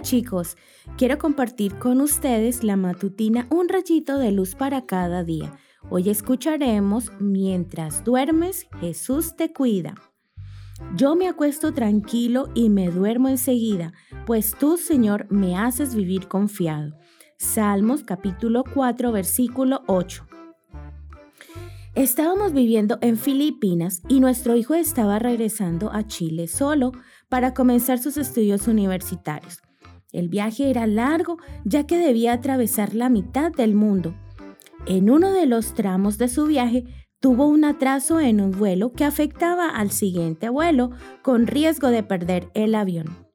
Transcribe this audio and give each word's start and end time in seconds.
Chicos, 0.00 0.56
quiero 0.96 1.18
compartir 1.18 1.78
con 1.78 2.00
ustedes 2.00 2.62
la 2.62 2.76
matutina 2.76 3.46
Un 3.50 3.68
rayito 3.68 4.18
de 4.18 4.32
luz 4.32 4.54
para 4.54 4.86
cada 4.86 5.24
día. 5.24 5.56
Hoy 5.90 6.08
escucharemos 6.08 7.12
Mientras 7.18 8.04
duermes, 8.04 8.66
Jesús 8.80 9.36
te 9.36 9.52
cuida. 9.52 9.94
Yo 10.94 11.16
me 11.16 11.26
acuesto 11.26 11.72
tranquilo 11.72 12.48
y 12.54 12.70
me 12.70 12.90
duermo 12.90 13.28
enseguida, 13.28 13.92
pues 14.26 14.54
tú, 14.56 14.76
Señor, 14.76 15.26
me 15.30 15.56
haces 15.56 15.94
vivir 15.94 16.28
confiado. 16.28 16.96
Salmos 17.36 18.04
capítulo 18.04 18.64
4, 18.72 19.10
versículo 19.10 19.82
8. 19.86 20.26
Estábamos 21.94 22.52
viviendo 22.52 22.98
en 23.00 23.16
Filipinas 23.16 24.02
y 24.08 24.20
nuestro 24.20 24.54
hijo 24.54 24.74
estaba 24.74 25.18
regresando 25.18 25.92
a 25.92 26.06
Chile 26.06 26.46
solo 26.46 26.92
para 27.28 27.54
comenzar 27.54 27.98
sus 27.98 28.16
estudios 28.16 28.68
universitarios. 28.68 29.60
El 30.12 30.28
viaje 30.28 30.70
era 30.70 30.86
largo 30.86 31.38
ya 31.64 31.86
que 31.86 31.98
debía 31.98 32.32
atravesar 32.32 32.94
la 32.94 33.08
mitad 33.08 33.52
del 33.52 33.74
mundo. 33.74 34.14
En 34.86 35.10
uno 35.10 35.32
de 35.32 35.46
los 35.46 35.74
tramos 35.74 36.16
de 36.18 36.28
su 36.28 36.46
viaje 36.46 36.84
tuvo 37.20 37.46
un 37.46 37.64
atraso 37.64 38.20
en 38.20 38.40
un 38.40 38.52
vuelo 38.52 38.92
que 38.92 39.04
afectaba 39.04 39.68
al 39.68 39.90
siguiente 39.90 40.48
vuelo 40.48 40.90
con 41.22 41.46
riesgo 41.46 41.88
de 41.88 42.02
perder 42.02 42.48
el 42.54 42.74
avión. 42.74 43.27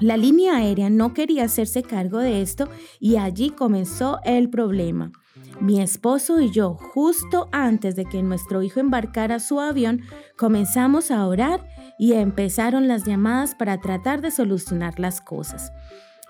La 0.00 0.16
línea 0.16 0.56
aérea 0.56 0.90
no 0.90 1.14
quería 1.14 1.44
hacerse 1.44 1.82
cargo 1.82 2.18
de 2.18 2.42
esto 2.42 2.68
y 2.98 3.16
allí 3.16 3.50
comenzó 3.50 4.18
el 4.24 4.50
problema. 4.50 5.12
Mi 5.60 5.80
esposo 5.80 6.40
y 6.40 6.50
yo, 6.50 6.74
justo 6.74 7.48
antes 7.52 7.94
de 7.94 8.04
que 8.04 8.22
nuestro 8.22 8.62
hijo 8.62 8.80
embarcara 8.80 9.38
su 9.38 9.60
avión, 9.60 10.02
comenzamos 10.36 11.10
a 11.10 11.26
orar 11.26 11.68
y 11.98 12.14
empezaron 12.14 12.88
las 12.88 13.04
llamadas 13.04 13.54
para 13.54 13.80
tratar 13.80 14.20
de 14.20 14.32
solucionar 14.32 14.98
las 14.98 15.20
cosas. 15.20 15.72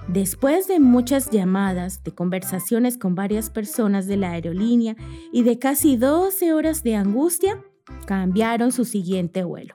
Después 0.09 0.69
de 0.69 0.79
muchas 0.79 1.31
llamadas, 1.31 2.05
de 2.05 2.15
conversaciones 2.15 2.99
con 2.99 3.15
varias 3.15 3.49
personas 3.49 4.07
de 4.07 4.19
la 4.19 4.33
aerolínea 4.33 4.95
y 5.33 5.43
de 5.43 5.59
casi 5.59 5.97
12 5.97 6.53
horas 6.53 6.83
de 6.83 6.97
angustia, 6.97 7.63
cambiaron 8.07 8.73
su 8.73 8.85
siguiente 8.85 9.43
vuelo. 9.43 9.75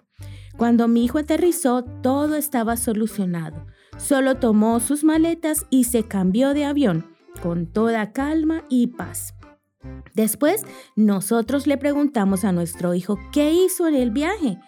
Cuando 0.60 0.90
mi 0.90 1.06
hijo 1.06 1.20
aterrizó, 1.20 1.86
todo 2.04 2.36
estaba 2.36 2.76
solucionado. 2.76 3.66
Solo 3.98 4.36
tomó 4.36 4.82
sus 4.82 5.06
maletas 5.06 5.66
y 5.70 5.86
se 5.86 6.04
cambió 6.04 6.54
de 6.54 6.66
avión 6.66 7.06
con 7.42 7.66
toda 7.66 8.12
calma 8.12 8.66
y 8.68 8.88
paz. 8.88 9.34
Después, 10.14 10.66
nosotros 10.98 11.66
le 11.66 11.78
preguntamos 11.78 12.44
a 12.44 12.52
nuestro 12.52 12.94
hijo 12.94 13.18
qué 13.32 13.54
hizo 13.54 13.88
en 13.88 13.96
el 13.96 14.12
viaje 14.12 14.60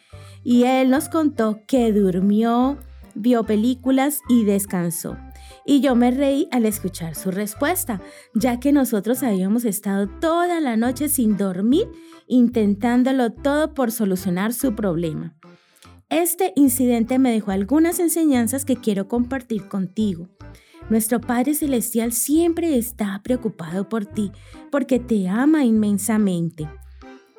y 0.46 0.64
él 0.64 0.90
nos 0.90 1.10
contó 1.10 1.60
que 1.68 1.92
durmió, 1.92 2.78
vio 3.14 3.44
películas 3.44 4.22
y 4.30 4.46
descansó. 4.46 5.18
Y 5.66 5.82
yo 5.82 5.96
me 5.96 6.12
reí 6.12 6.48
al 6.52 6.66
escuchar 6.66 7.16
su 7.16 7.32
respuesta, 7.32 8.00
ya 8.34 8.62
que 8.62 8.72
nosotros 8.72 9.24
habíamos 9.24 9.66
estado 9.66 10.08
toda 10.08 10.62
la 10.62 10.78
noche 10.78 11.10
sin 11.10 11.36
dormir 11.36 11.90
intentándolo 12.28 13.34
todo 13.34 13.74
por 13.74 13.92
solucionar 13.92 14.54
su 14.54 14.74
problema. 14.74 15.36
Este 16.12 16.52
incidente 16.58 17.20
me 17.20 17.32
dejó 17.32 17.52
algunas 17.52 17.98
enseñanzas 18.02 18.66
que 18.66 18.76
quiero 18.76 19.08
compartir 19.08 19.70
contigo. 19.70 20.28
Nuestro 20.90 21.22
Padre 21.22 21.54
Celestial 21.54 22.12
siempre 22.12 22.78
está 22.78 23.22
preocupado 23.24 23.88
por 23.88 24.06
ti 24.06 24.34
porque 24.72 25.00
te 25.00 25.30
ama 25.30 25.64
inmensamente. 25.64 26.68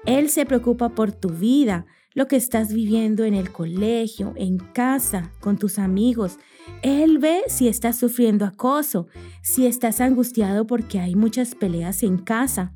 Él 0.06 0.30
se 0.30 0.46
preocupa 0.46 0.88
por 0.94 1.12
tu 1.12 1.28
vida, 1.28 1.84
lo 2.14 2.28
que 2.28 2.36
estás 2.36 2.72
viviendo 2.72 3.24
en 3.24 3.34
el 3.34 3.52
colegio, 3.52 4.32
en 4.36 4.56
casa, 4.56 5.32
con 5.40 5.58
tus 5.58 5.78
amigos. 5.78 6.38
Él 6.80 7.18
ve 7.18 7.42
si 7.48 7.68
estás 7.68 7.98
sufriendo 7.98 8.46
acoso, 8.46 9.06
si 9.42 9.66
estás 9.66 10.00
angustiado 10.00 10.66
porque 10.66 10.98
hay 10.98 11.14
muchas 11.14 11.54
peleas 11.54 12.02
en 12.02 12.16
casa, 12.16 12.72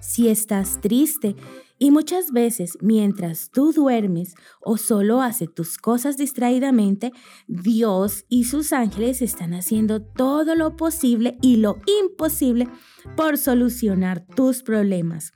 si 0.00 0.28
estás 0.28 0.82
triste 0.82 1.34
y 1.78 1.90
muchas 1.90 2.30
veces 2.30 2.78
mientras 2.80 3.50
tú 3.50 3.72
duermes 3.72 4.34
o 4.60 4.76
solo 4.76 5.22
haces 5.22 5.52
tus 5.52 5.76
cosas 5.76 6.16
distraídamente, 6.16 7.12
Dios 7.48 8.24
y 8.28 8.44
sus 8.44 8.72
ángeles 8.72 9.22
están 9.22 9.54
haciendo 9.54 10.00
todo 10.00 10.54
lo 10.54 10.76
posible 10.76 11.36
y 11.42 11.56
lo 11.56 11.78
imposible 12.02 12.68
por 13.16 13.38
solucionar 13.38 14.24
tus 14.24 14.62
problemas. 14.62 15.32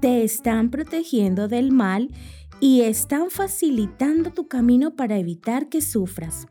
Te 0.00 0.24
están 0.24 0.70
protegiendo 0.70 1.48
del 1.48 1.70
mal 1.70 2.10
y 2.60 2.80
están 2.82 3.30
facilitando 3.30 4.30
tu 4.30 4.48
camino 4.48 4.96
para 4.96 5.18
evitar 5.18 5.68
que 5.68 5.82
sufras. 5.82 6.46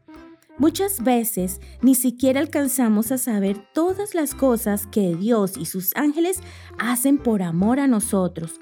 Muchas 0.59 1.01
veces 1.01 1.59
ni 1.81 1.95
siquiera 1.95 2.39
alcanzamos 2.39 3.11
a 3.11 3.17
saber 3.17 3.57
todas 3.73 4.13
las 4.13 4.35
cosas 4.35 4.85
que 4.85 5.15
Dios 5.15 5.57
y 5.57 5.65
sus 5.65 5.95
ángeles 5.95 6.39
hacen 6.77 7.17
por 7.17 7.41
amor 7.41 7.79
a 7.79 7.87
nosotros. 7.87 8.59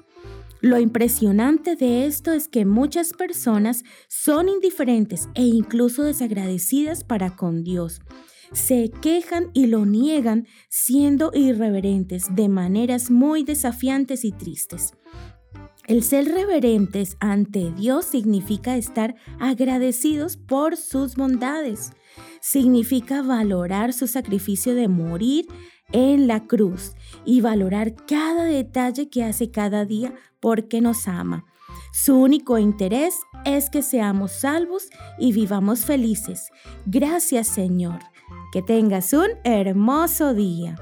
Lo 0.62 0.78
impresionante 0.78 1.74
de 1.74 2.06
esto 2.06 2.30
es 2.32 2.46
que 2.46 2.64
muchas 2.64 3.14
personas 3.14 3.82
son 4.08 4.48
indiferentes 4.48 5.28
e 5.34 5.42
incluso 5.42 6.04
desagradecidas 6.04 7.02
para 7.02 7.34
con 7.34 7.64
Dios. 7.64 8.00
Se 8.52 8.92
quejan 9.02 9.50
y 9.54 9.66
lo 9.66 9.84
niegan 9.86 10.46
siendo 10.68 11.32
irreverentes 11.34 12.32
de 12.36 12.48
maneras 12.48 13.10
muy 13.10 13.42
desafiantes 13.42 14.24
y 14.24 14.30
tristes. 14.30 14.92
El 15.88 16.04
ser 16.04 16.26
reverentes 16.26 17.16
ante 17.18 17.72
Dios 17.72 18.04
significa 18.04 18.76
estar 18.76 19.16
agradecidos 19.40 20.36
por 20.36 20.76
sus 20.76 21.16
bondades. 21.16 21.90
Significa 22.40 23.22
valorar 23.22 23.92
su 23.92 24.06
sacrificio 24.06 24.76
de 24.76 24.86
morir 24.86 25.46
en 25.90 26.26
la 26.26 26.46
cruz 26.46 26.94
y 27.24 27.40
valorar 27.40 27.94
cada 28.06 28.44
detalle 28.44 29.08
que 29.08 29.24
hace 29.24 29.50
cada 29.50 29.84
día 29.84 30.14
porque 30.40 30.80
nos 30.80 31.08
ama. 31.08 31.44
Su 31.92 32.16
único 32.16 32.58
interés 32.58 33.14
es 33.44 33.68
que 33.70 33.82
seamos 33.82 34.32
salvos 34.32 34.88
y 35.18 35.32
vivamos 35.32 35.84
felices. 35.84 36.50
Gracias 36.86 37.48
Señor. 37.48 37.98
Que 38.52 38.62
tengas 38.62 39.12
un 39.12 39.28
hermoso 39.44 40.34
día. 40.34 40.76